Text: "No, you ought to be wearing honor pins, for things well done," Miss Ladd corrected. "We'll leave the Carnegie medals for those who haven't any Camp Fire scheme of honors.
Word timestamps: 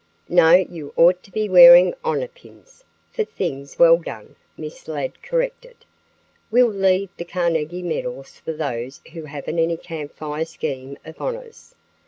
"No, 0.29 0.53
you 0.53 0.93
ought 0.95 1.21
to 1.21 1.31
be 1.31 1.47
wearing 1.47 1.93
honor 2.03 2.27
pins, 2.27 2.83
for 3.11 3.23
things 3.23 3.77
well 3.77 3.97
done," 3.97 4.35
Miss 4.57 4.87
Ladd 4.87 5.21
corrected. 5.21 5.77
"We'll 6.49 6.73
leave 6.73 7.09
the 7.17 7.23
Carnegie 7.23 7.83
medals 7.83 8.39
for 8.39 8.51
those 8.53 9.01
who 9.13 9.25
haven't 9.25 9.59
any 9.59 9.77
Camp 9.77 10.11
Fire 10.13 10.45
scheme 10.45 10.97
of 11.05 11.21
honors. 11.21 11.75